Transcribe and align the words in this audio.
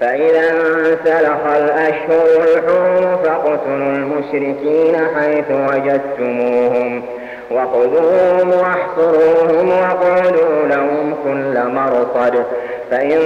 فإذا 0.00 0.50
انسلخ 0.50 1.46
الأشهر 1.56 2.26
الحرم 2.36 3.16
فاقتلوا 3.24 3.96
المشركين 3.96 4.96
حيث 5.16 5.50
وجدتموهم. 5.50 7.02
وخذوهم 7.50 8.50
واحصروهم 8.50 9.68
واقعدوا 9.68 10.66
لهم 10.66 11.14
كل 11.24 11.68
مرصد. 11.68 12.44
فإن 12.90 13.18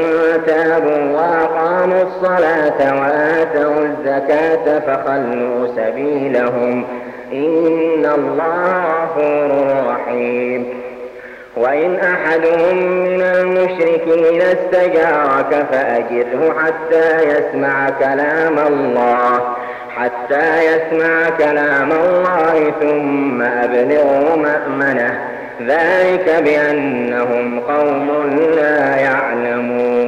تابوا 0.46 1.12
وأقاموا 1.12 2.02
الصلاة 2.02 3.00
وآتوا 3.00 3.84
الزكاة 3.84 4.78
فخلوا 4.78 5.66
سبيلهم. 5.76 6.84
إن 7.32 8.06
الله 8.14 8.84
غفور 9.02 9.50
رحيم. 9.90 10.87
وإن 11.58 11.94
أحد 11.94 12.40
من 12.40 13.22
المشركين 13.22 14.42
استجارك 14.42 15.66
فأجره 15.72 16.54
حتى 16.58 17.28
يسمع 17.28 17.90
كلام 17.90 18.58
الله 18.58 19.56
حتى 19.96 20.64
يسمع 20.66 21.28
كلام 21.38 21.92
الله 21.92 22.72
ثم 22.80 23.42
أبلغه 23.42 24.36
مأمنة. 24.36 25.18
ذلك 25.66 26.42
بأنهم 26.44 27.60
قوم 27.60 28.38
لا 28.56 28.96
يعلمون. 28.96 30.07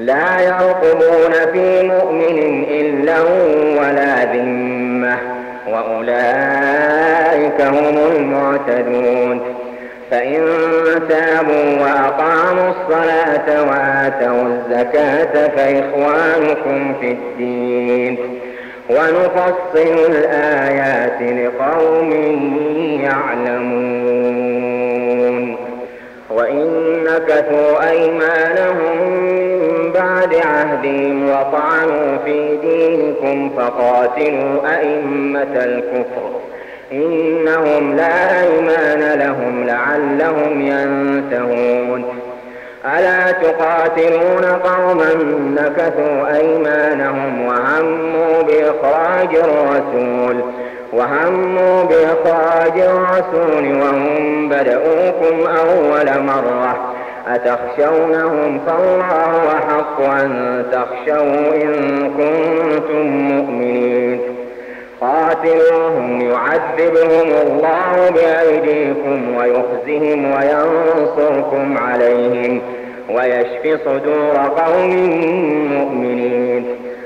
لا 0.00 0.40
يرقبون 0.40 1.32
في 1.52 1.82
مؤمن 1.82 2.64
إلا 2.70 3.20
ولا 3.80 4.24
ذمة 4.34 5.16
وأولئك 5.68 7.60
هم 7.60 7.98
المعتدون. 8.16 9.40
فإن 10.10 10.46
تابوا 11.08 11.82
وأقاموا 11.82 12.68
الصلاة 12.70 13.48
وآتوا 13.62 14.42
الزكاة 14.42 15.48
فإخوانكم 15.48 16.94
في 17.00 17.08
الدين. 17.10 18.18
ونفصل 18.90 19.96
الآيات 20.08 21.22
لقوم 21.22 22.10
يعلمون. 23.02 23.90
وإن 26.30 26.66
نكثوا 27.04 27.90
أيمانهم 27.90 29.19
بعد 30.00 30.34
عهدهم 30.34 31.30
وطعنوا 31.30 32.18
في 32.24 32.56
دينكم 32.56 33.50
فقاتلوا 33.56 34.78
أئمة 34.78 35.56
الكفر. 35.56 36.30
إنهم 36.92 37.96
لا 37.96 38.42
أيمان 38.42 39.18
لهم 39.18 39.66
لعلهم 39.66 40.60
ينتهون. 40.60 42.04
ألا 42.98 43.32
تقاتلون 43.32 44.44
قوما 44.44 45.14
نكثوا 45.56 46.36
أيمانهم 46.36 47.46
وهموا 47.46 48.42
بإخراج 48.42 49.36
الرسول 49.36 50.44
وهموا 50.92 51.84
بإخراج 51.84 52.80
الرسول 52.80 53.82
وهم 53.82 54.48
بدؤوكم 54.48 55.46
أول 55.46 56.22
مرة. 56.22 56.89
أتخشونهم 57.28 58.60
فالله 58.66 59.48
أحق 59.52 60.00
أن 60.00 60.64
تخشوا 60.72 61.54
إن 61.54 61.74
كنتم 62.10 63.06
مؤمنين. 63.06 64.20
قاتلوهم 65.00 66.20
يعذبهم 66.20 67.32
الله 67.46 68.10
بأيديكم 68.10 69.36
ويخزهم 69.36 70.24
وينصركم 70.24 71.78
عليهم 71.78 72.60
ويشف 73.10 73.80
صدور 73.84 74.36
قوم 74.56 74.90
مؤمنين. 75.74 76.64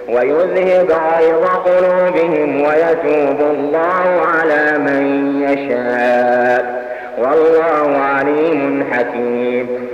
ويذهب 0.09 0.91
غيظ 0.91 1.47
قلوبهم 1.47 2.61
ويتوب 2.61 3.41
الله 3.41 4.21
على 4.35 4.79
من 4.79 5.05
يشاء. 5.43 6.85
والله 7.19 7.99
عليم 7.99 8.85
حكيم. 8.93 9.94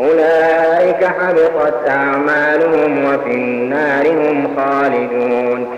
أولئك 0.00 1.04
حبطت 1.04 1.88
أعمالهم 1.88 3.04
وفي 3.04 3.30
النار 3.30 4.06
هم 4.08 4.56
خالدون. 4.56 5.68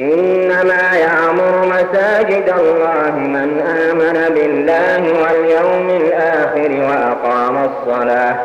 إنما 0.00 0.96
يعمر 0.98 1.66
مساجد 1.66 2.54
الله 2.58 3.10
من 3.16 3.60
آمن 3.60 4.34
بالله 4.34 5.02
واليوم 5.22 5.86
الآخر 5.90 6.70
وأقام 6.70 7.56
الصلاة 7.64 8.36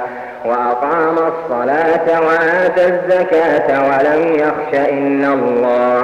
وأقام 0.46 1.18
الصلاة 1.18 2.22
وآتى 2.22 2.84
الزكاة 2.88 3.68
ولم 3.90 4.22
يخش 4.36 4.74
إلا 4.74 5.34
الله. 5.34 5.98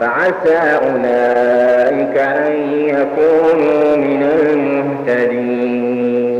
فعسى 0.00 0.60
أولئك 0.86 2.16
أن 2.18 2.52
يكونوا 2.72 3.96
من 3.96 4.22
المهتدين. 4.42 6.39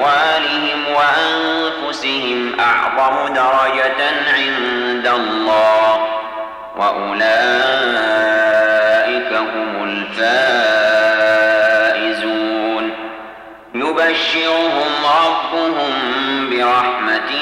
بأموالهم 0.00 0.80
وأنفسهم 0.88 2.60
أعظم 2.60 3.34
درجة 3.34 4.00
عند 4.34 5.06
الله. 5.06 5.98
وأولئك 6.76 7.30
هم 9.32 9.84
الفائزون. 9.84 10.60
يبشرهم 13.74 14.92
ربهم 15.24 15.92
برحمة 16.50 17.32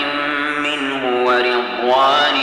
منه 0.59 1.03
ورضوان 1.27 2.37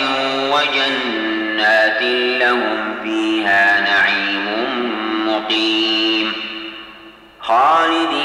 وجنات 0.52 2.02
لهم 2.42 2.96
فيها 3.04 3.82
نعيم 3.82 4.46
مقيم. 5.28 6.34
خالدين 7.42 8.25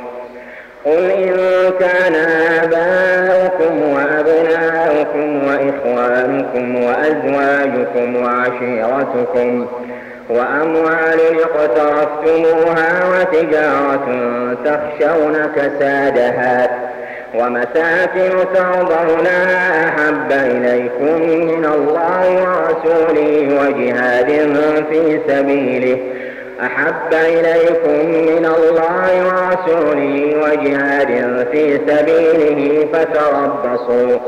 قل 0.85 1.11
إن 1.11 1.33
كان 1.79 2.15
آباؤكم 2.63 3.81
وأبناؤكم 3.93 5.47
وإخوانكم 5.47 6.83
وأزواجكم 6.83 8.15
وعشيرتكم 8.15 9.67
وأموال 10.29 11.19
اقترفتموها 11.41 12.89
وتجارة 13.11 14.07
تخشون 14.65 15.37
كسادها 15.55 16.69
ومساكن 17.35 18.31
ترضونها 18.53 19.87
أحب 19.87 20.31
إليكم 20.31 21.21
من 21.21 21.65
الله 21.65 22.43
ورسوله 22.43 23.59
وجهاد 23.61 24.27
في 24.89 25.19
سبيله 25.27 25.97
أحب 26.61 27.13
إليكم 27.13 28.07
من 28.07 28.45
الله 28.45 29.25
ورسوله 29.27 30.35
وجهاد 30.43 31.47
في 31.51 31.79
سبيله 31.87 32.87
فتربصوا 32.93 34.19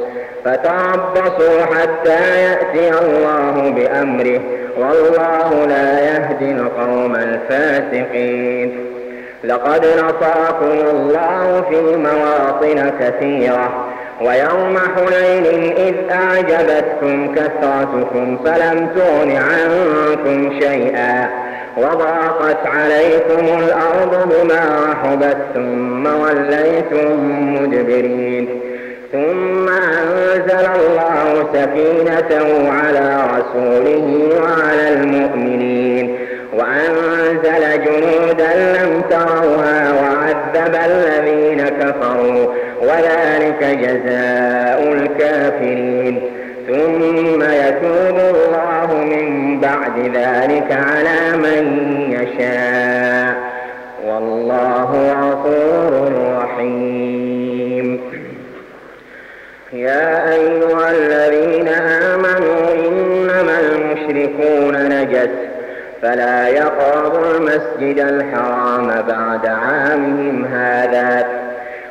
فتربصوا 0.45 1.61
حتى 1.75 2.41
يأتي 2.43 2.89
الله 2.89 3.73
بأمره. 3.75 4.41
والله 4.77 5.65
لا 5.65 5.99
يهدي 5.99 6.51
القوم 6.51 7.15
الفاسقين. 7.15 8.85
لقد 9.43 9.85
نصركم 9.85 10.87
الله 10.91 11.63
في 11.69 11.95
مواطن 11.95 12.91
كثيرة 12.99 13.85
ويوم 14.21 14.77
حنين 14.77 15.73
إذ 15.73 15.95
أعجبتكم 16.11 17.35
كثرتكم 17.35 18.37
فلم 18.45 18.87
تغن 18.95 19.31
عنكم 19.31 20.59
شيئا. 20.61 21.42
وضاقت 21.77 22.67
عليكم 22.67 23.63
الأرض 23.63 24.29
بما 24.33 24.91
رحبت 24.91 25.37
ثم 25.53 26.05
وليتم 26.05 27.19
مدبرين. 27.53 28.47
ثم 29.11 29.69
أنزل 29.69 30.67
الله 30.75 31.47
سكينته 31.53 32.71
على 32.71 33.23
رسوله 33.37 34.29
وعلى 34.41 34.93
المؤمنين. 34.93 36.17
وأنزل 36.53 37.83
جنودا 37.83 38.53
لم 38.55 39.01
تروها 39.09 39.93
وعذب 40.01 40.75
الذين 40.85 41.69
كفروا. 41.69 42.53
وذلك 42.81 43.63
جزاء 43.63 44.93
الكافرين. 44.93 46.32
ثم 46.67 47.43
يتوب 47.43 48.19
الله 48.19 48.93
من 48.93 49.59
بعد 49.59 49.99
ذلك 49.99 50.71
على 50.71 51.37
من 51.37 51.63
يشاء. 52.11 53.35
والله 54.07 54.91
غفور 55.21 56.11
رحيم. 56.37 58.01
يا 59.73 60.33
أيها 60.33 60.91
الذين 60.91 61.67
آمنوا 61.67 62.73
إنما 62.87 63.59
المشركون 63.59 64.89
نجس 64.89 65.29
فلا 66.01 66.47
يقربوا 66.47 67.37
المسجد 67.37 67.99
الحرام 67.99 68.87
بعد 68.87 69.47
عامهم 69.47 70.45
هذا. 70.45 71.27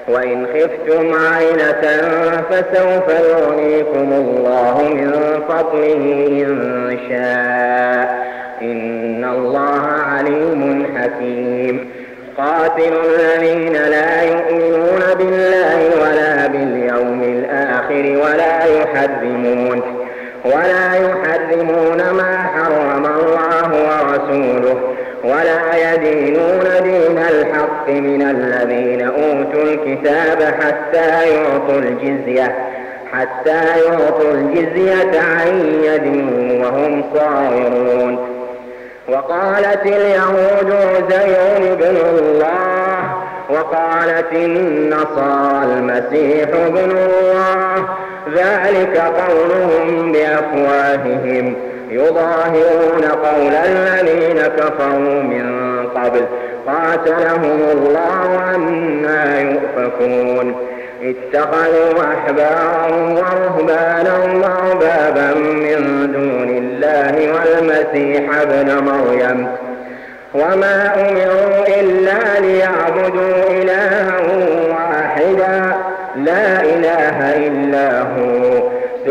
وإن 0.09 0.47
خفتم 0.47 1.13
عيلة 1.35 2.03
فسوف 2.51 3.09
يغنيكم 3.09 4.13
الله 4.13 4.89
من 4.95 5.13
فضله 5.49 6.45
إن 6.47 6.99
شاء. 7.09 8.33
إن 8.63 9.25
الله 9.25 9.87
عليم 9.87 10.87
حكيم. 10.97 11.91
قاتل 12.39 12.93
الذين 13.05 13.73
لا 13.73 14.23
يؤمنون 14.23 15.03
بالله 15.19 15.91
ولا 16.03 16.47
باليوم 16.47 17.23
الآخر 17.23 18.21
ولا 18.25 18.65
يحرمون 18.65 19.83
ولا 20.45 20.95
يحرمون 20.95 22.11
ما 22.11 22.39
حرم 22.55 23.07
الله 23.07 23.71
ورسوله. 23.73 24.92
ولا 25.25 25.93
يدينون 25.93 26.65
دين 26.83 27.19
الحق 27.19 27.89
من 27.89 28.23
الذين 28.23 29.03
أوتوا 29.03 29.63
الكتاب 29.63 30.43
حتى 30.61 31.29
يعطوا 31.29 31.79
الجزية 31.79 32.57
حتى 33.13 33.81
يعطوا 33.87 34.33
الجزية 34.33 35.21
عن 35.21 35.81
يد 35.85 36.07
وهم 36.63 37.05
صاغرون. 37.15 38.29
وقالت 39.09 39.87
اليهود 39.87 40.73
عزير 40.73 41.75
بن 41.75 41.97
الله 41.97 42.99
وقالت 43.51 44.33
النصارى 44.33 45.65
المسيح 45.65 46.49
ابن 46.49 46.91
الله 46.91 47.89
ذلك 48.35 48.97
قولهم 48.99 50.13
بأفواههم. 50.13 51.72
يظاهرون 51.93 53.05
قول 53.25 53.55
الذين 53.55 54.43
كفروا 54.43 55.23
من 55.23 55.47
قبل 55.95 56.25
قاتلهم 56.67 57.61
الله 57.73 58.41
عنا 58.41 59.41
يؤفكون. 59.41 60.55
اتخذوا 61.03 62.05
أحبارهم 62.15 63.13
ورهبانهم 63.15 64.45
أربابا 64.45 65.35
من 65.35 66.13
دون 66.13 66.51
الله 66.59 67.15
والمسيح 67.33 68.41
ابن 68.41 68.69
مريم. 68.85 69.49
وما 70.35 70.95
أمروا 70.95 71.81
إلا 71.81 72.41
ليعبدوا 72.41 73.51
إلها 73.51 74.13
واحدا. 74.71 75.77
لا 76.17 76.61
إله 76.61 77.19
إلا 77.47 78.01
هو. 78.01 78.42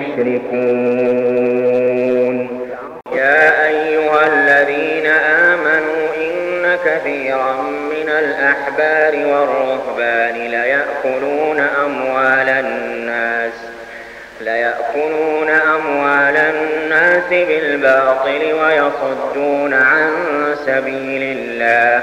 كره 0.00 0.40
المشركون. 1.20 2.36
يا 3.14 3.66
أيها 3.66 4.26
الذين 4.26 5.06
آمنوا 5.06 6.08
إن 6.16 6.78
كثيرا 6.84 7.62
من 7.62 8.08
الأحبار 8.08 9.26
والرهبان 9.26 10.34
ليأكلون 10.34 11.60
أموال 11.60 12.48
الناس 12.48 13.52
ليأكلون 14.40 15.50
أموال 15.50 16.36
الناس 16.36 17.28
بالباطل 17.30 18.52
ويصدون 18.52 19.74
عن 19.74 20.10
سبيل 20.66 21.22
الله 21.38 22.02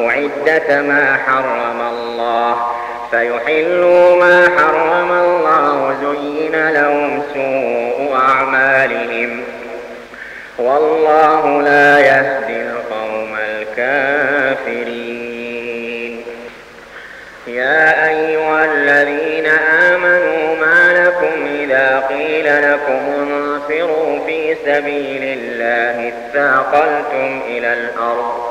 عدة 0.31 0.81
ما 0.81 1.17
حرم 1.27 1.81
الله 1.81 2.57
فيحلوا 3.11 4.15
ما 4.15 4.49
حرم 4.57 5.11
الله 5.11 5.95
زين 6.01 6.69
لهم 6.69 7.23
سوء 7.33 8.15
أعمالهم 8.15 9.43
والله 10.57 11.61
لا 11.61 11.99
يهدي 11.99 12.61
القوم 12.61 13.35
الكافرين 13.49 15.01
يا 17.47 18.07
أيها 18.09 18.65
الذين 18.65 19.45
آمنوا 19.91 20.55
ما 20.55 20.93
لكم 21.05 21.47
إذا 21.59 21.99
قيل 22.09 22.45
لكم 22.45 22.99
انفروا 23.19 24.25
في 24.25 24.55
سبيل 24.65 25.23
الله 25.23 26.09
اثاقلتم 26.09 27.41
إلى 27.47 27.73
الأرض 27.73 28.50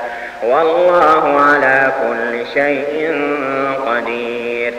والله 0.43 1.41
على 1.41 1.91
كل 2.01 2.45
شيء 2.53 3.11
قدير. 3.87 4.73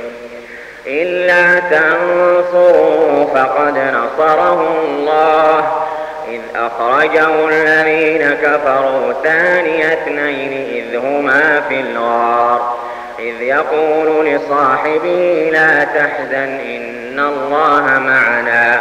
إلا 0.87 1.61
تنصروا 1.61 3.25
فقد 3.35 3.78
نصره 3.78 4.76
الله. 4.85 5.83
إذ 6.28 6.40
أخرجه 6.57 7.49
الذين 7.49 8.35
كفروا 8.42 9.12
ثاني 9.25 9.92
اثنين 9.92 10.52
إذ 10.52 10.97
هما 10.97 11.62
في 11.69 11.81
الغار. 11.81 12.76
إذ 13.19 13.42
يقول 13.42 14.26
لصاحبه 14.26 15.50
لا 15.52 15.85
تحزن 15.85 16.61
إن 16.61 17.19
الله 17.19 17.99
معنا. 17.99 18.81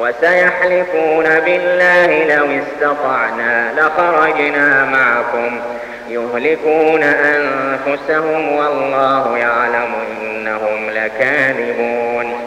وسيحلفون 0.00 1.24
بالله 1.24 2.36
لو 2.36 2.46
استطعنا 2.62 3.72
لخرجنا 3.76 4.84
معكم 4.84 5.60
يهلكون 6.08 7.02
أنفسهم 7.02 8.52
والله 8.56 9.38
يعلم 9.38 9.94
إنهم 10.22 10.90
لكاذبون. 10.90 12.46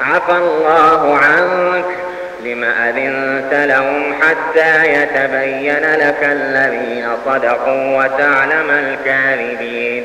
عفى 0.00 0.32
الله 0.32 1.18
عنك 1.18 1.84
لم 2.44 2.64
أذنت 2.64 3.54
لهم 3.54 4.14
حتى 4.22 4.92
يتبين 4.92 5.94
لك 5.94 6.18
الذين 6.22 7.08
صدقوا 7.26 8.04
وتعلم 8.04 8.70
الكاذبين. 8.70 10.04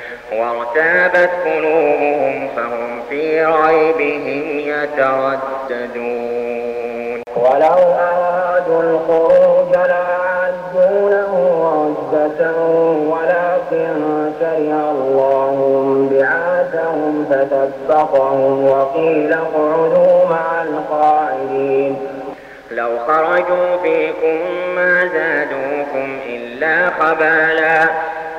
وارتابت 0.31 1.29
قلوبهم 1.45 2.47
فهم 2.55 3.01
في 3.09 3.45
ريبهم 3.45 4.59
يترددون. 4.59 6.41
ولو 7.35 7.79
أرادوا 7.99 8.81
الخروج 8.81 9.71
لأعدوا 9.75 11.09
له 11.09 11.33
عدة 11.71 12.51
ولكن 13.11 14.31
كره 14.39 14.91
الله 14.91 15.55
بعاثهم 16.11 17.25
فثبطهم 17.29 18.65
وقيل 18.65 19.33
اقعدوا 19.33 20.25
مع 20.29 20.63
القاعدين. 20.63 21.97
لو 22.71 22.99
خرجوا 23.07 23.77
فيكم 23.83 24.37
ما 24.75 25.09
زادوكم 25.13 26.19
إلا 26.29 26.89
خبالا. 26.99 27.89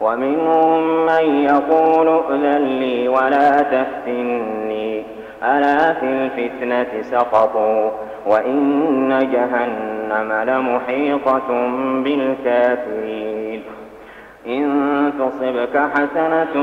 ومنهم 0.00 1.06
من 1.06 1.44
يقول 1.44 2.08
ائذن 2.08 2.62
لي 2.62 3.08
ولا 3.08 3.62
تفتني. 3.62 5.02
ألا 5.42 5.92
في 5.92 6.06
الفتنة 6.06 7.02
سقطوا 7.02 7.90
وإن 8.26 9.08
جهنم 9.32 10.32
لمحيطة 10.32 11.70
بالكافرين. 12.04 13.62
إن 14.46 15.12
تصبك 15.18 15.76
حسنة 15.94 16.54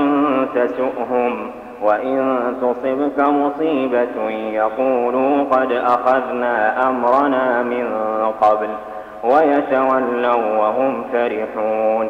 تسؤهم 0.55 1.51
وإن 1.81 2.39
تصبك 2.61 3.19
مصيبة 3.19 4.29
يقولوا 4.29 5.43
قد 5.43 5.71
أخذنا 5.71 6.89
أمرنا 6.89 7.63
من 7.63 7.87
قبل 8.41 8.69
ويتولوا 9.23 10.57
وهم 10.57 11.03
فرحون. 11.13 12.09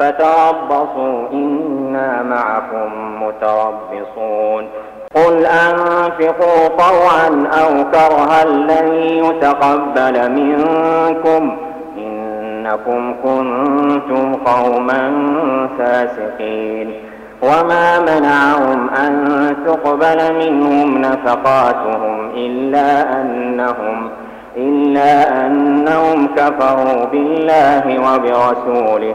فتربصوا 0.00 1.28
إنا 1.32 2.22
معكم 2.22 3.22
متربصون. 3.22 4.68
قل 5.14 5.46
أنفقوا 5.46 6.68
طوعا 6.78 7.48
أو 7.62 7.84
كرها 7.92 8.44
لن 8.44 8.94
يتقبل 8.94 10.30
منكم. 10.30 11.56
إنكم 11.98 13.14
كنتم 13.22 14.34
قوما 14.34 15.12
فاسقين. 15.78 16.92
وما 17.42 18.00
منعهم 18.00 18.90
أن 18.90 19.56
تقبل 19.66 20.34
منهم 20.34 20.98
نفقاتهم 20.98 22.30
إلا 22.34 23.20
أنهم 23.20 24.10
إلا 24.56 25.46
أنهم 25.46 26.26
كفروا 26.36 27.04
بالله 27.04 27.84
وبرسوله. 27.98 29.14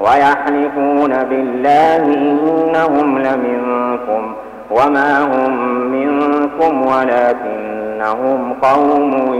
ويحلفون 0.00 1.24
بالله 1.24 1.96
إنهم 1.96 3.18
لمنكم 3.18 4.34
وما 4.70 5.22
هم 5.22 5.52
منكم 5.90 6.86
ولكنهم 6.86 8.54
قوم 8.62 9.34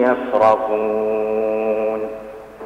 يفرقون. 0.00 2.00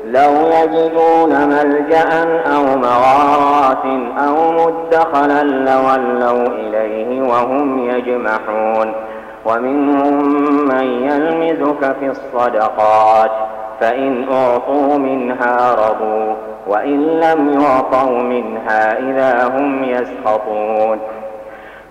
لو 0.04 0.32
يجدون 0.62 1.48
ملجأ 1.48 2.24
أو 2.56 2.62
مغارات 2.62 3.84
أو 4.26 4.52
مدخلا 4.52 5.42
لولوا 5.42 6.46
إليه 6.46 7.22
وهم 7.22 7.90
يجمحون. 7.90 8.92
ومنهم 9.46 10.14
من 10.68 10.84
يلمزك 10.84 11.96
في 12.00 12.10
الصدقات 12.10 13.30
فإن 13.80 14.26
أعطوا 14.32 14.98
منها 14.98 15.74
رضوا. 15.74 16.53
وإن 16.66 17.20
لم 17.20 17.60
يعطوا 17.60 18.18
منها 18.18 18.98
إذا 18.98 19.48
هم 19.48 19.84
يسخطون. 19.84 20.98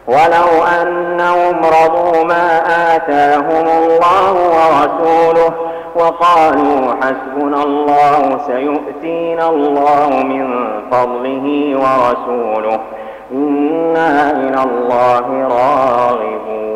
ولو 0.08 0.64
أنهم 0.82 1.56
رضوا 1.66 2.24
ما 2.24 2.58
آتاهم 2.96 3.68
الله 3.68 4.34
ورسوله 4.34 5.54
وقالوا 5.96 6.94
حسبنا 7.02 7.64
الله 7.64 8.40
سيؤتينا 8.48 9.50
الله 9.50 10.10
من 10.10 10.70
فضله 10.92 11.78
ورسوله 11.78 12.80
إنا 13.32 14.32
إلى 14.32 14.64
الله 14.64 15.48
راغبون. 15.48 16.73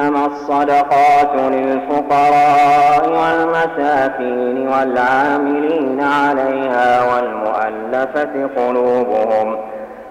إنما 0.00 0.26
الصدقات 0.26 1.34
للفقراء 1.52 3.08
والمساكين 3.08 4.68
والعاملين 4.68 6.00
عليها 6.00 7.14
والمؤلفة 7.14 8.46
قلوبهم 8.56 9.56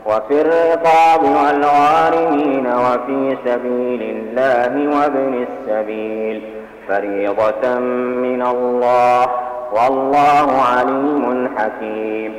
وفي 0.06 0.42
الرقاب 0.42 1.24
والغارمين 1.24 2.68
وفي 2.68 3.38
سبيل 3.46 4.02
الله 4.02 4.98
وابن 4.98 5.46
السبيل 5.48 6.42
فريضة 6.88 7.80
من 7.80 8.42
الله 8.42 9.28
والله 9.72 10.62
عليم 10.78 11.50
حكيم 11.58 12.34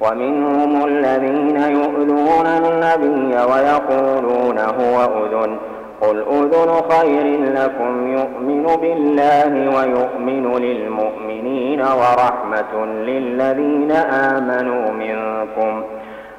ومنهم 0.00 0.84
الذين 0.86 1.56
يؤذون 1.56 2.46
النبي 2.46 3.36
ويقولون 3.36 4.58
هو 4.58 5.24
أذن 5.24 5.56
قل 6.02 6.18
أذن 6.30 6.70
خير 6.90 7.52
لكم 7.54 8.12
يؤمن 8.12 8.62
بالله 8.80 9.76
ويؤمن 9.76 10.56
للمؤمنين 10.56 11.80
ورحمة 11.80 12.86
للذين 12.86 13.92
آمنوا 14.10 14.90
منكم 14.92 15.82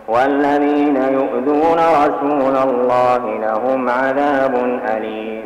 والذين 0.08 0.96
يؤذون 0.96 1.80
رسول 1.80 2.56
الله 2.70 3.38
لهم 3.42 3.90
عذاب 3.90 4.56
أليم 4.98 5.44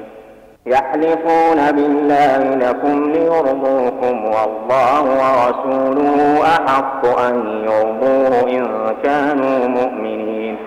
يحلفون 0.65 1.71
بالله 1.71 2.55
لكم 2.55 3.11
ليرضوكم 3.11 4.25
والله 4.25 5.01
ورسوله 5.03 6.41
أحق 6.43 7.19
أن 7.19 7.63
يرضوه 7.63 8.49
إن 8.49 8.67
كانوا 9.03 9.67
مؤمنين 9.67 10.57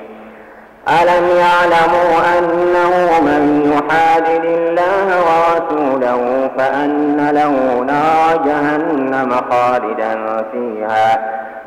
ألم 0.88 1.24
يعلموا 1.36 2.38
أنه 2.38 3.20
من 3.20 3.72
يحادد 3.72 4.44
الله 4.44 5.06
ورسوله 5.20 6.50
فأن 6.58 7.30
له 7.34 7.84
نار 7.84 8.42
جهنم 8.46 9.32
خالدا 9.50 10.44
فيها؟ 10.52 11.18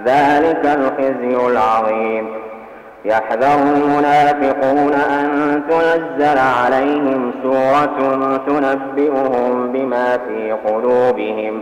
ذلك 0.05 0.65
الخزي 0.65 1.47
العظيم. 1.47 2.27
يحذر 3.05 3.59
المنافقون 3.75 4.93
أن 4.93 5.61
تنزل 5.69 6.37
عليهم 6.37 7.31
سورة 7.43 7.97
تنبئهم 8.47 9.71
بما 9.71 10.17
في 10.27 10.51
قلوبهم. 10.51 11.61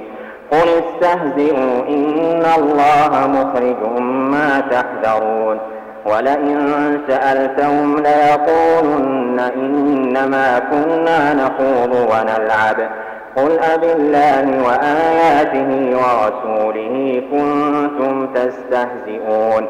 قل 0.51 0.57
استهزئوا 0.57 1.87
إن 1.87 2.43
الله 2.57 3.27
مخرج 3.27 3.99
ما 4.01 4.63
تحذرون. 4.71 5.59
ولئن 6.05 6.99
سألتهم 7.07 8.03
ليقولن 8.03 9.39
إنما 9.39 10.59
كنا 10.59 11.33
نخوض 11.33 11.93
ونلعب. 11.93 12.89
قل 13.35 13.59
أب 13.59 13.83
الله 13.83 14.63
وآياته 14.63 15.97
ورسوله 15.97 17.23
كنتم 17.31 18.27
تستهزئون. 18.27 19.67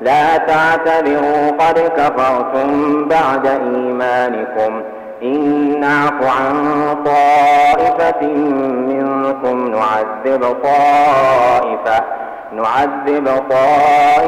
لا 0.00 0.36
تعتذروا 0.36 1.50
قد 1.58 1.78
كفرتم 1.78 3.04
بعد 3.08 3.46
إيمانكم. 3.46 4.82
إن 5.22 5.80
نعف 5.80 6.38
عن 6.40 6.54
طائفة 7.04 8.26
منكم 8.88 9.68
نعذب 9.68 10.56
طائفة 10.62 12.04
نعذب 12.52 13.26
طائفة 13.50 14.27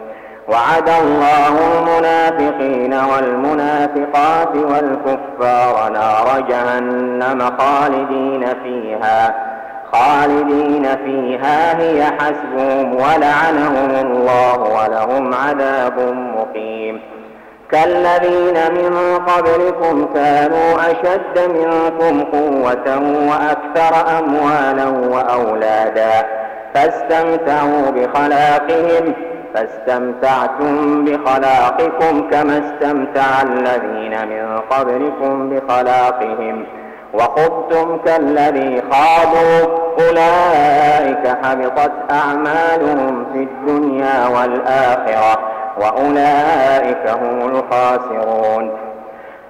وعد 0.47 0.89
الله 0.89 1.55
المنافقين 1.77 2.93
والمنافقات 2.93 4.55
والكفار 4.55 5.89
نار 5.89 6.45
جهنم 6.49 7.51
خالدين 7.59 8.45
فيها. 8.63 9.35
خالدين 9.93 10.87
فيها 11.05 11.79
هي 11.79 12.03
حسبهم 12.03 12.95
ولعنهم 12.95 13.91
الله 14.05 14.59
ولهم 14.59 15.33
عذاب 15.33 15.99
مقيم. 16.37 17.01
كالذين 17.71 18.73
من 18.73 19.19
قبلكم 19.27 20.13
كانوا 20.13 20.75
أشد 20.91 21.49
منكم 21.49 22.23
قوة 22.23 23.01
وأكثر 23.29 24.19
أموالا 24.19 24.87
وأولادا 24.87 26.27
فاستمتعوا 26.73 27.91
بخلاقهم 27.95 29.13
فاستمتعتم 29.53 31.05
بخلاقكم 31.05 32.29
كما 32.29 32.57
استمتع 32.57 33.41
الذين 33.41 34.27
من 34.27 34.59
قبلكم 34.69 35.49
بخلاقهم 35.49 36.65
وخذتم 37.13 37.97
كالذي 38.05 38.81
خاضوا 38.91 39.81
أولئك 39.99 41.37
حبطت 41.43 41.91
أعمالهم 42.11 43.25
في 43.33 43.39
الدنيا 43.43 44.27
والآخرة 44.27 45.39
وأولئك 45.77 47.07
هم 47.07 47.49
الخاسرون. 47.49 48.71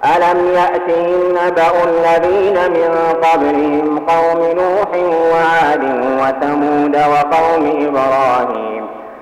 ألم 0.04 0.46
يأتهم 0.54 1.36
نبأ 1.46 1.72
الذين 1.84 2.70
من 2.70 3.14
قبلهم 3.22 3.98
قوم 3.98 4.38
نوح 4.38 4.88
وعاد 5.32 5.84
وثمود 6.20 6.96
وقوم 6.96 7.86
إبراهيم 7.86 8.41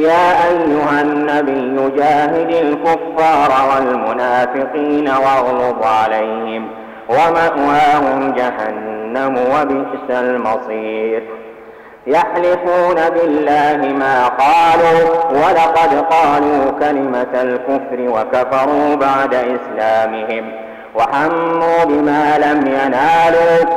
يا 0.00 0.48
أيها 0.48 1.00
النبي 1.02 1.90
جاهد 1.96 2.50
الكفار 2.50 3.50
والمنافقين 3.70 5.08
واغلظ 5.08 5.82
عليهم 5.82 6.68
ومأواهم 7.08 8.32
جهنم 8.32 9.38
وبئس 9.38 10.10
المصير. 10.10 11.22
يحلفون 12.06 12.94
بالله 13.14 13.92
ما 13.92 14.28
قالوا 14.28 15.08
ولقد 15.30 16.04
قالوا 16.10 16.70
كلمة 16.80 17.42
الكفر 17.42 18.00
وكفروا 18.00 18.94
بعد 18.94 19.34
إسلامهم 19.34 20.52
وحموا 20.94 21.84
بما 21.84 22.38
لم 22.38 22.66
ينالوا 22.66 23.76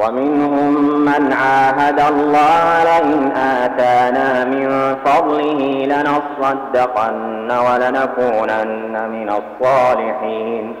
ومنهم 0.00 1.04
من 1.04 1.32
عاهد 1.32 2.00
الله 2.00 2.84
لئن 2.84 3.32
آتانا 3.36 4.44
من 4.44 4.96
فضله 5.04 5.86
لنصدقن 5.86 7.50
ولنكونن 7.50 9.10
من 9.10 9.30
الصالحين. 9.30 10.74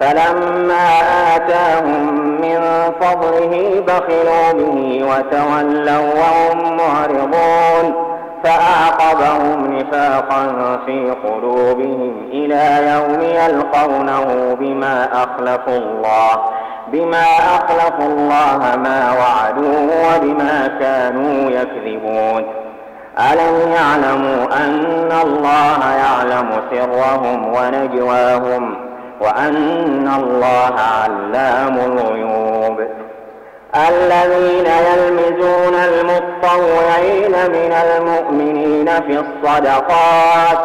فلما 0.00 0.88
آتاهم 1.36 2.14
من 2.40 2.60
فضله 3.00 3.82
بخلوا 3.86 4.52
به 4.52 5.04
وتولوا 5.04 6.14
وهم 6.14 6.76
معرضون. 6.76 8.14
فأعقبهم 8.44 9.78
نفاقا 9.78 10.42
في 10.86 11.12
قلوبهم 11.24 12.28
إلى 12.30 12.92
يوم 12.94 13.20
يلقونه 13.20 14.56
بما 14.60 15.08
أخلفوا 15.12 15.76
الله. 15.76 16.44
بما 16.92 17.24
أخلفوا 17.54 18.06
الله 18.06 18.76
ما 18.76 19.12
وعدوه 19.18 20.16
وبما 20.16 20.70
كانوا 20.80 21.50
يكذبون. 21.50 22.44
ألم 23.18 23.72
يعلموا 23.72 24.44
أن 24.64 25.12
الله 25.22 25.80
يعلم 25.94 26.50
سرهم 26.70 27.54
ونجواهم 27.54 28.76
وأن 29.20 30.10
الله 30.16 30.74
علام 30.80 31.78
الغيوب؟ 31.78 32.80
الذين 33.88 34.66
يلمزون 34.66 35.74
المطوعين 35.74 37.50
من 37.50 37.72
المؤمنين 37.72 38.86
في 38.86 39.18
الصدقات 39.18 40.58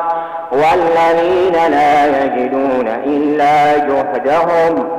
والذين 0.51 1.53
لا 1.71 2.23
يجدون 2.23 2.87
إلا 2.87 3.77
جهدهم 3.77 4.98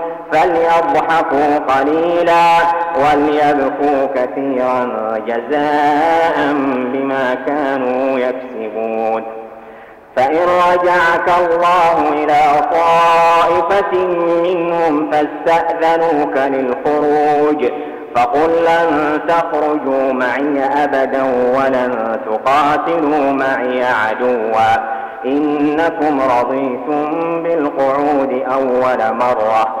فليضحكوا 0.41 1.57
قليلا 1.57 2.57
وليبكوا 2.95 4.07
كثيرا 4.15 4.89
جزاء 5.27 6.53
بما 6.93 7.37
كانوا 7.47 8.19
يكسبون. 8.19 9.23
فإن 10.15 10.37
رجعك 10.73 11.31
الله 11.39 12.09
إلى 12.13 12.41
طائفة 12.71 13.97
منهم 14.43 15.11
فاستأذنوك 15.11 16.37
للخروج 16.37 17.71
فقل 18.15 18.49
لن 18.49 19.19
تخرجوا 19.27 20.13
معي 20.13 20.63
أبدا 20.83 21.23
ولن 21.57 22.19
تقاتلوا 22.25 23.31
معي 23.31 23.83
عدوا. 23.83 25.01
إنكم 25.25 26.21
رضيتم 26.21 27.43
بالقعود 27.43 28.43
أول 28.53 29.13
مرة. 29.15 29.80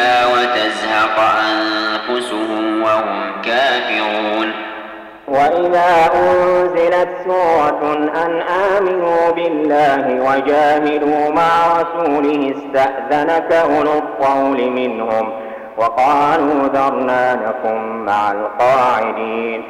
الدنيا 0.00 0.26
وتزهق 0.26 1.18
أنفسهم 1.50 2.82
وهم 2.82 3.42
كافرون. 3.42 4.52
وإذا 5.28 6.10
أنزلت 6.14 7.08
سورة 7.24 7.92
أن 8.24 8.42
آمنوا 8.76 9.30
بالله 9.30 10.20
وجاهدوا 10.20 11.30
مع 11.30 11.80
رسوله 11.80 12.54
استأذنك 12.56 13.52
أولو 13.52 13.92
الطول 13.92 14.70
منهم 14.70 15.32
وقالوا 15.76 16.68
ذرنا 16.74 17.34
نكن 17.34 18.04
مع 18.04 18.32
القاعدين. 18.32 19.64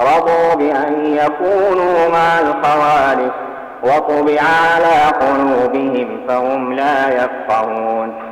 رضوا 0.00 0.54
بأن 0.54 1.16
يكونوا 1.16 2.08
مع 2.08 2.40
الخوالف 2.40 3.32
وطبع 3.82 4.40
على 4.40 5.12
قلوبهم 5.20 6.20
فهم 6.28 6.72
لا 6.72 7.08
يفقهون. 7.08 8.31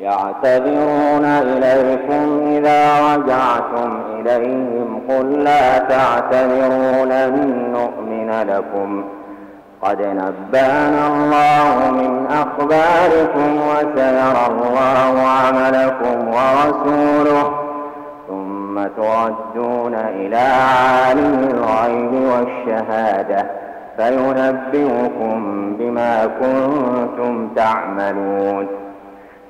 يعتذرون 0.00 1.24
إليكم 1.24 2.46
إذا 2.46 3.14
رجعتم 3.14 4.00
إليهم 4.18 5.00
قل 5.08 5.44
لا 5.44 5.78
تعتذروا 5.78 7.04
لن 7.04 7.34
نؤمن 7.72 8.30
لكم. 8.48 9.04
قد 9.82 10.02
نبأنا 10.02 11.06
الله 11.06 11.90
من 11.90 12.26
أخباركم 12.30 13.60
وسيرى 13.68 14.46
الله 14.50 15.22
عملكم 15.28 16.28
ورسوله 16.28 17.52
ثم 18.28 18.86
تردون 18.96 19.94
إلى 19.94 20.36
عالم 20.36 21.48
الغيب 21.50 22.12
والشهادة 22.12 23.46
فينبئكم 23.96 25.72
بما 25.78 26.26
كنتم 26.26 27.48
تعملون. 27.56 28.66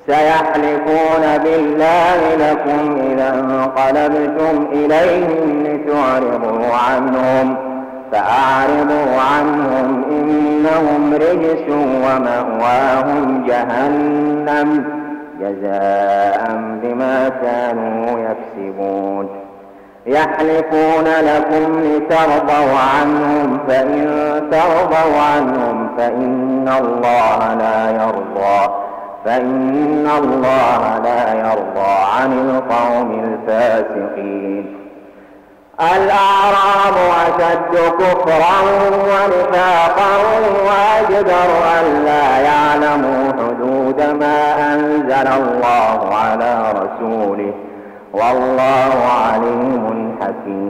سيحلفون 0.07 1.39
بالله 1.45 2.37
لكم 2.37 2.99
إذا 3.13 3.35
انقلبتم 3.35 4.67
إليهم 4.73 5.63
لتعرضوا 5.67 6.75
عنهم 6.75 7.57
فأعرضوا 8.13 9.21
عنهم 9.33 10.05
إنهم 10.11 11.15
رجس 11.15 11.69
ومأواهم 12.05 13.45
جهنم 13.47 14.85
جزاء 15.41 16.61
بما 16.83 17.29
كانوا 17.43 18.19
يكسبون. 18.19 19.29
يحلفون 20.07 21.05
لكم 21.05 21.81
لترضوا 21.83 22.79
عنهم 22.95 23.59
فإن 23.69 24.07
ترضوا 24.51 25.21
عنهم 25.35 25.89
فإن 25.99 26.69
الله 26.81 27.55
لا 27.55 27.91
يرضى. 27.91 28.80
فإن 29.25 30.11
الله 30.19 30.99
لا 31.05 31.35
يرضى 31.35 31.95
عن 32.17 32.33
القوم 32.33 33.25
الفاسقين. 33.25 34.77
الأعراب 35.81 36.97
أشد 37.27 37.79
كفرا 37.99 38.61
ونفاقا 38.93 40.11
وأجدر 40.67 41.51
أن 41.81 42.05
لا 42.05 42.39
يعلموا 42.39 43.33
حدود 43.33 44.01
ما 44.21 44.73
أنزل 44.75 45.29
الله 45.29 46.17
على 46.17 46.73
رسوله. 46.73 47.53
والله 48.13 48.95
عليم 49.23 50.17
حكيم. 50.21 50.70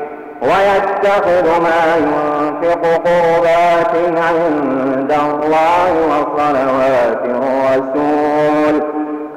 ويتخذ 0.41 1.61
ما 1.61 1.97
ينفق 1.97 2.85
قربات 2.85 3.95
عند 4.17 5.11
الله 5.11 5.91
وصلوات 6.07 7.25
الرسول. 7.25 8.83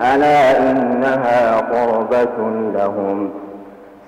ألا 0.00 0.58
إنها 0.58 1.56
قربة 1.56 2.50
لهم. 2.74 3.30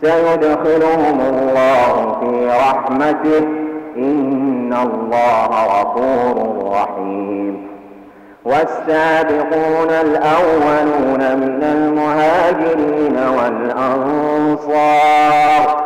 سيدخلهم 0.02 1.20
الله 1.20 2.16
في 2.20 2.48
رحمته. 2.48 3.46
إن 3.96 4.74
الله 4.82 5.46
غفور 5.46 6.35
رحيم. 6.72 7.66
والسابقون 8.44 9.90
الأولون 9.90 11.37
من 11.37 11.62
المهاجرين 11.62 13.18
والأنصار. 13.38 15.86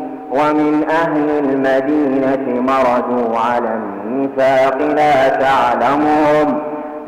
ومن 0.31 0.83
أهل 0.89 1.29
المدينة 1.29 2.61
مردوا 2.61 3.37
على 3.39 3.69
النفاق 3.75 4.77
لا 4.77 5.27
تعلمهم. 5.27 6.59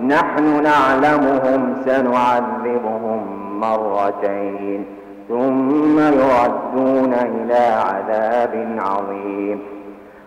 نحن 0.08 0.64
نعلمهم 0.64 1.76
سنعذبهم 1.86 3.22
مرتين 3.60 4.86
ثم 5.30 6.00
يردون 6.00 7.14
إلى 7.14 7.82
عذاب 7.88 8.78
عظيم. 8.80 9.60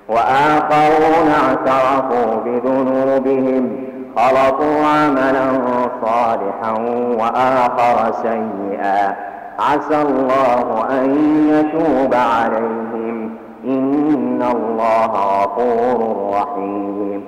وآخرون 0.08 1.28
اعترفوا 1.44 2.40
بذنوبهم 2.44 3.86
خلطوا 4.16 4.86
عملا 4.86 5.46
صالحا 6.02 6.72
وآخر 7.20 8.12
سيئا. 8.22 9.35
عسى 9.58 10.02
الله 10.02 10.84
أن 10.90 11.16
يتوب 11.48 12.14
عليهم. 12.14 13.30
إن 13.64 14.42
الله 14.52 15.12
غفور 15.42 16.30
رحيم. 16.34 17.24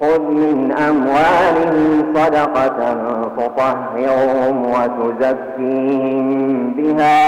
خذ 0.00 0.20
من 0.20 0.72
أموالهم 0.72 2.14
صدقة 2.14 2.96
تطهرهم 3.36 4.66
وتزكيهم 4.66 6.72
بها 6.76 7.20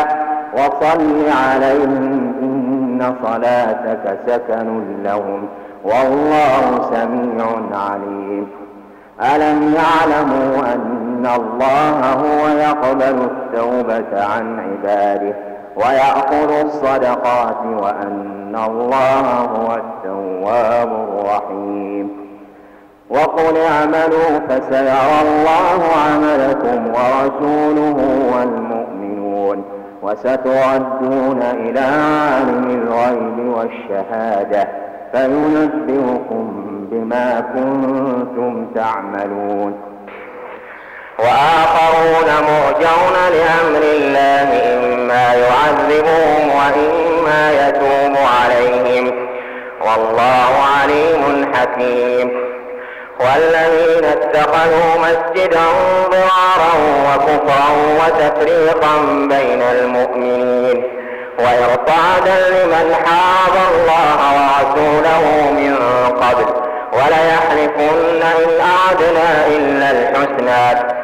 وصل 0.55 1.29
عليهم 1.46 2.33
إن 2.42 3.14
صلاتك 3.24 4.18
سكن 4.27 4.68
لهم. 5.05 5.40
والله 5.85 6.90
سميع 6.92 7.46
عليم. 7.72 8.46
ألم 9.20 9.74
يعلموا 9.74 10.74
أن 10.74 11.04
الله 11.27 12.12
هو 12.12 12.48
يقبل 12.48 13.29
التوبة 13.31 14.24
عن 14.24 14.59
عباده 14.61 15.35
ويأخذ 15.77 16.64
الصدقات 16.64 17.57
وأن 17.83 18.57
الله 18.66 19.20
هو 19.40 19.74
التواب 19.74 20.88
الرحيم 20.92 22.11
وقل 23.11 23.57
اعملوا 23.57 24.38
فسيرى 24.48 25.20
الله 25.22 25.81
عملكم 26.07 26.87
ورسوله 26.88 27.96
والمؤمنون 28.37 29.64
وستردون 30.03 31.42
إلى 31.42 31.81
عالم 31.81 32.70
الغيب 32.70 33.55
والشهادة 33.57 34.68
فينبئكم 35.12 36.64
بما 36.90 37.40
كنتم 37.40 38.66
تعملون 38.74 39.74
وآخرون 41.18 42.27
مرجون 42.27 43.14
لأمر 43.31 43.83
الله 43.83 44.74
إما 44.74 45.35
يعذبهم 45.35 46.50
وإما 46.50 47.68
يتوب 47.68 48.16
عليهم. 48.42 49.29
والله 49.81 50.53
عليم 50.81 51.53
حكيم. 51.55 52.44
والذين 53.20 54.05
اتخذوا 54.05 54.98
مسجدا 55.00 55.64
ضرارا 56.11 56.74
وكفرا 57.07 57.70
وتفريقا 58.00 58.98
بين 59.07 59.62
المؤمنين. 59.62 60.83
وإرصادا 61.38 62.48
لمن 62.48 62.94
حارب 63.07 63.57
الله 63.74 64.20
ورسوله 64.35 65.50
من 65.50 65.77
قبل. 66.22 66.64
وليحلفن 66.92 68.22
إن 68.22 68.61
أعدنا 68.61 69.46
إلا 69.46 69.90
الحسنى. 69.90 71.04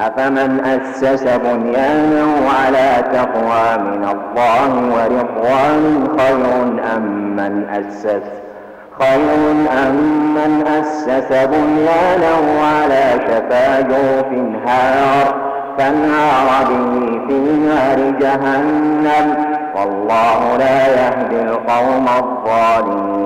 أفمن 0.00 0.60
أسس 0.64 1.22
بنيانه 1.22 2.48
على 2.58 3.04
تقوى 3.12 3.78
من 3.78 4.04
الله 4.04 4.70
ورضوان 4.94 6.08
خير 6.18 6.46
أم 6.96 7.36
من 7.36 7.68
أسس؟ 7.68 8.26
خير 9.00 9.50
أم 9.86 9.94
من 10.34 10.66
أسس 10.66 11.28
بنيانه 11.28 12.44
على 12.62 13.20
شفا 13.26 13.80
جوف 13.80 14.32
هار 14.66 15.34
فانهار 15.78 16.64
به 16.68 17.20
في 17.28 17.38
نار 17.66 18.10
جهنم 18.20 19.36
والله 19.74 20.56
لا 20.56 20.86
يهدي 20.86 21.42
القوم 21.42 22.06
الظالمين. 22.08 23.25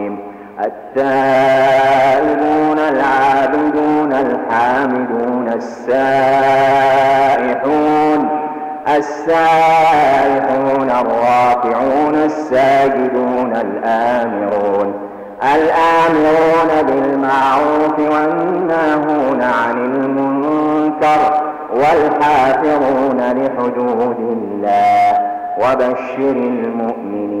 التائبون 0.65 2.39
العابدون 2.79 4.13
الحامدون 4.13 5.47
السائحون 5.55 6.81
السائحون 8.97 10.89
الراكعون 10.89 12.15
الساجدون 12.15 13.55
الآمرون 13.55 14.93
الآمرون 15.55 16.69
بالمعروف 16.87 17.99
والناهون 17.99 19.41
عن 19.41 19.77
المنكر 19.77 21.41
والحافظون 21.73 23.17
لحدود 23.17 24.19
الله 24.19 25.19
وبشر 25.57 26.31
المؤمنين 26.31 27.40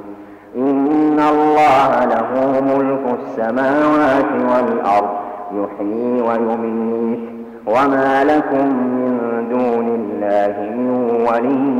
إن 0.55 1.19
الله 1.19 2.05
له 2.05 2.61
ملك 2.61 3.19
السماوات 3.19 4.31
والأرض 4.49 5.09
يحيي 5.51 6.21
ويميت. 6.21 7.19
وما 7.67 8.23
لكم 8.23 8.65
من 8.67 9.47
دون 9.49 9.87
الله 9.87 10.55
من 10.59 10.89
ولي 11.29 11.71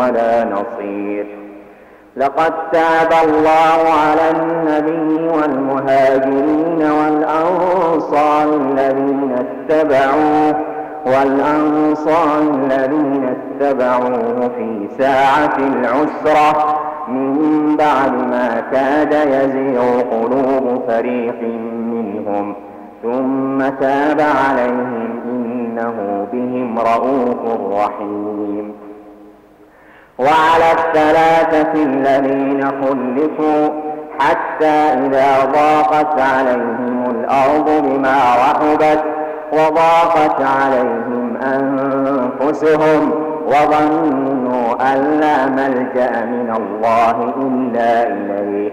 ولا 0.00 0.44
نصير. 0.44 1.26
لقد 2.16 2.52
تاب 2.72 3.12
الله 3.28 3.92
على 3.92 4.30
النبي 4.30 5.28
والمهاجرين 5.28 6.82
والأنصار 6.82 8.56
الذين 8.56 9.36
اتبعوه 9.38 10.56
والأنصار 11.06 12.40
الذين 12.40 13.36
اتبعوه 13.36 14.50
في 14.56 14.88
ساعة 14.98 15.56
العسرة. 15.58 16.85
من 17.08 17.76
بعد 17.76 18.12
ما 18.12 18.62
كاد 18.72 19.12
يزيغ 19.12 20.00
قلوب 20.00 20.82
فريق 20.88 21.42
منهم. 21.92 22.54
ثم 23.02 23.68
تاب 23.80 24.20
عليهم 24.20 25.20
إنه 25.24 26.26
بهم 26.32 26.78
رؤوف 26.78 27.72
رحيم. 27.72 28.72
وعلى 30.18 30.72
الثلاثة 30.72 31.72
الذين 31.82 32.64
خلفوا 32.64 33.68
حتى 34.18 34.76
إذا 35.06 35.52
ضاقت 35.52 36.20
عليهم 36.20 37.10
الأرض 37.10 37.82
بما 37.84 38.16
رحبت 38.36 39.04
وضاقت 39.52 40.42
عليهم 40.42 41.36
أنفسهم 41.36 43.12
وظنوا 43.46 44.35
أن 44.80 45.20
لا 45.20 45.46
ملجأ 45.46 46.24
من 46.24 46.54
الله 46.56 47.34
إلا 47.36 48.06
إليه. 48.06 48.70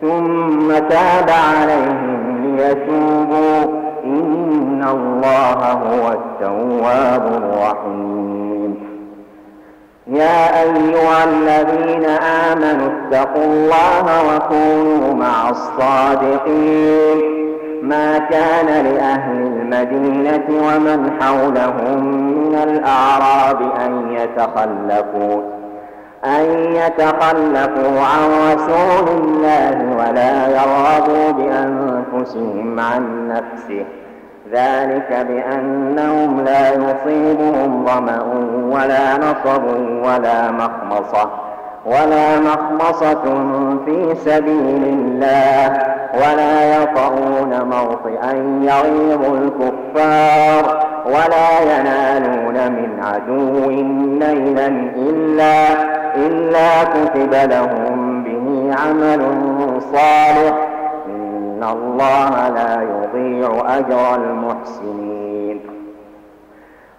ثم 0.00 0.68
تاب 0.88 1.30
عليهم 1.30 2.56
ليتوبوا. 2.56 3.84
إن 4.04 4.84
الله 4.90 5.72
هو 5.72 6.12
التواب 6.12 7.42
الرحيم. 7.42 8.76
يا 10.06 10.62
أيها 10.62 11.24
الذين 11.24 12.04
آمنوا 12.50 12.88
اتقوا 12.92 13.44
الله 13.44 14.36
وكونوا 14.36 15.14
مع 15.14 15.50
الصادقين. 15.50 17.34
ما 17.82 18.18
كان 18.18 18.66
لأهل 18.66 19.36
المدينة 19.46 20.44
ومن 20.50 21.10
حولهم 21.20 22.23
من 22.54 22.62
الأعراب 22.62 23.62
أن 23.86 24.12
يتخلفوا 24.12 25.42
أن 26.24 26.44
يتخلفوا 26.74 28.00
عن 28.00 28.52
رسول 28.52 29.08
الله 29.08 29.96
ولا 29.98 30.48
يرغبوا 30.48 31.30
بأنفسهم 31.30 32.80
عن 32.80 33.28
نفسه. 33.28 33.84
ذلك 34.52 35.26
بأنهم 35.28 36.44
لا 36.44 36.68
يصيبهم 36.68 37.86
ظمأ 37.86 38.22
ولا 38.70 39.18
نصب 39.18 39.64
ولا 40.04 40.50
مخمصة. 40.50 41.43
ولا 41.86 42.40
مخمصة 42.40 43.22
في 43.84 44.14
سبيل 44.14 44.84
الله 44.84 45.78
ولا 46.14 46.82
يطعون 46.82 47.62
موطئا 47.70 48.32
يغيظ 48.62 49.34
الكفار 49.34 50.86
ولا 51.06 51.60
ينالون 51.60 52.72
من 52.72 53.00
عدو 53.02 53.70
نيلا 54.18 54.66
إلا 54.96 55.72
إلا 56.16 56.84
كتب 56.84 57.34
لهم 57.50 58.24
به 58.24 58.74
عمل 58.84 59.20
صالح 59.92 60.68
إن 61.06 61.64
الله 61.72 62.48
لا 62.48 62.82
يضيع 62.82 63.78
أجر 63.78 64.14
المحسنين 64.14 65.23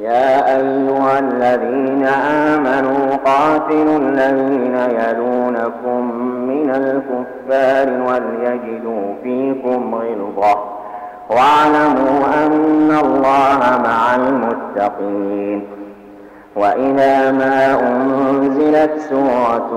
يا 0.00 0.56
أيها 0.56 1.18
الذين 1.18 2.06
آمنوا 2.06 3.16
قاتلوا 3.24 3.98
الذين 3.98 4.76
يلونكم 4.76 6.14
من 6.48 6.70
الكفار 6.70 7.88
وليجدوا 7.88 9.14
فيكم 9.22 9.94
غلظة. 9.94 10.58
واعلموا 11.30 12.46
أن 12.46 12.98
الله 13.04 13.80
مع 13.84 14.14
المتقين. 14.14 15.64
وإذا 16.56 17.32
ما 17.32 17.80
أنزلت 17.80 18.98
سورة 18.98 19.70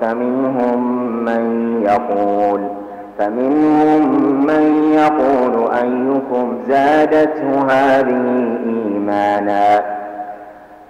فمنهم 0.00 1.02
من 1.24 1.42
يقول 1.82 2.87
فمنهم 3.18 4.46
من 4.46 4.92
يقول 4.92 5.70
أيكم 5.72 6.58
زادته 6.68 7.62
هذه 7.70 8.56
إيمانا 8.66 9.82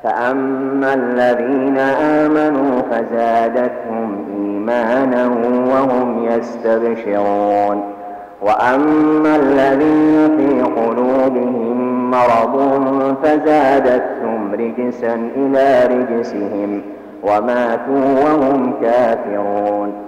فأما 0.04 0.94
الذين 0.94 1.78
آمنوا 1.98 2.82
فزادتهم 2.90 4.24
إيمانا 4.36 5.26
وهم 5.72 6.24
يستبشرون 6.24 7.84
وأما 8.42 9.36
الذين 9.36 10.36
في 10.36 10.62
قلوبهم 10.62 12.10
مرض 12.10 12.54
فزادتهم 13.22 14.54
رجسا 14.54 15.14
إلى 15.36 15.84
رجسهم 15.84 16.82
وماتوا 17.22 18.24
وهم 18.24 18.72
كافرون 18.82 20.07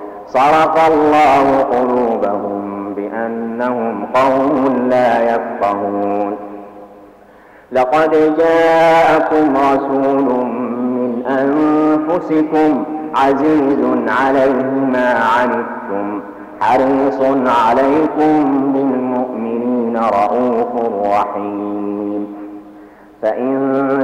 صرف 0.33 0.91
الله 0.91 1.45
قلوبهم 1.71 2.93
بأنهم 2.95 4.05
قوم 4.05 4.87
لا 4.89 5.35
يفقهون. 5.35 6.35
لقد 7.71 8.11
جاءكم 8.37 9.53
رسول 9.57 10.45
من 10.45 11.23
أنفسكم 11.25 12.83
عزيز 13.15 13.79
عليه 14.07 14.63
ما 14.93 15.19
عنتم 15.37 16.21
حريص 16.61 17.19
عليكم 17.47 18.33
بالمؤمنين 18.73 19.97
رؤوف 19.97 20.73
رحيم. 21.05 22.27
فإن 23.21 23.51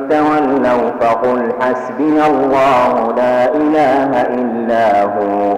تولوا 0.09 0.91
فقل 0.99 1.51
حسبي 1.61 2.25
الله 2.25 3.13
لا 3.17 3.55
إله 3.55 4.21
إلا 4.21 5.03
هو. 5.03 5.57